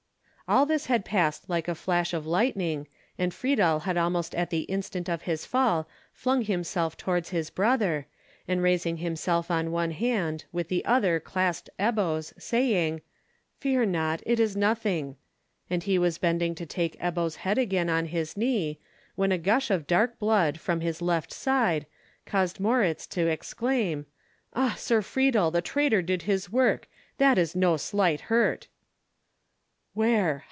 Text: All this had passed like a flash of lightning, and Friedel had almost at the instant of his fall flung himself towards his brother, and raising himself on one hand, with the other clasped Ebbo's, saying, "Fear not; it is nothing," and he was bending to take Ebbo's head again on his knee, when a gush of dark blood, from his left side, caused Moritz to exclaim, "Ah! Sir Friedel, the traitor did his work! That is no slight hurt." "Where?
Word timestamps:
All 0.49 0.65
this 0.65 0.87
had 0.87 1.05
passed 1.05 1.49
like 1.49 1.69
a 1.69 1.75
flash 1.75 2.13
of 2.13 2.27
lightning, 2.27 2.87
and 3.17 3.33
Friedel 3.33 3.83
had 3.85 3.95
almost 3.95 4.35
at 4.35 4.49
the 4.49 4.63
instant 4.63 5.07
of 5.07 5.21
his 5.21 5.45
fall 5.45 5.87
flung 6.11 6.41
himself 6.41 6.97
towards 6.97 7.29
his 7.29 7.49
brother, 7.49 8.05
and 8.49 8.61
raising 8.61 8.97
himself 8.97 9.49
on 9.49 9.71
one 9.71 9.91
hand, 9.91 10.43
with 10.51 10.67
the 10.67 10.83
other 10.83 11.21
clasped 11.21 11.69
Ebbo's, 11.79 12.33
saying, 12.37 12.99
"Fear 13.59 13.85
not; 13.85 14.21
it 14.25 14.41
is 14.41 14.57
nothing," 14.57 15.15
and 15.69 15.83
he 15.83 15.97
was 15.97 16.17
bending 16.17 16.53
to 16.55 16.65
take 16.65 16.99
Ebbo's 16.99 17.37
head 17.37 17.57
again 17.57 17.89
on 17.89 18.07
his 18.07 18.35
knee, 18.35 18.77
when 19.15 19.31
a 19.31 19.37
gush 19.37 19.71
of 19.71 19.87
dark 19.87 20.19
blood, 20.19 20.59
from 20.59 20.81
his 20.81 21.01
left 21.01 21.31
side, 21.31 21.85
caused 22.25 22.59
Moritz 22.59 23.07
to 23.07 23.27
exclaim, 23.27 24.05
"Ah! 24.53 24.75
Sir 24.77 25.01
Friedel, 25.01 25.49
the 25.49 25.61
traitor 25.61 26.01
did 26.01 26.23
his 26.23 26.51
work! 26.51 26.89
That 27.19 27.37
is 27.37 27.55
no 27.55 27.77
slight 27.77 28.19
hurt." 28.27 28.67
"Where? 29.93 30.39